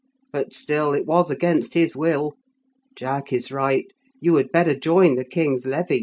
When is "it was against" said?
0.95-1.75